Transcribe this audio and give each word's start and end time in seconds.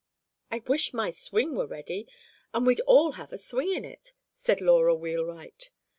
"I 0.49 0.63
wish 0.65 0.95
my 0.95 1.11
swing 1.11 1.53
were 1.55 1.67
ready, 1.67 2.07
and 2.55 2.65
we'd 2.65 2.79
all 2.87 3.11
have 3.11 3.31
a 3.31 3.37
swing 3.37 3.71
in 3.71 3.85
it," 3.85 4.13
said 4.33 4.59
Laura 4.59 4.95
Wheelwright. 4.95 5.69